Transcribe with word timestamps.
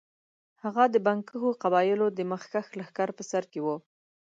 هغه 0.63 0.83
د 0.93 0.95
بنګښو 1.05 1.49
قبایلو 1.63 2.07
د 2.17 2.19
مخکښ 2.31 2.67
لښکر 2.79 3.09
په 3.17 3.23
سر 3.31 3.43
کې 3.51 3.59
وو. 3.65 3.75